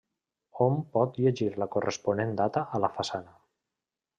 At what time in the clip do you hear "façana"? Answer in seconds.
2.99-3.37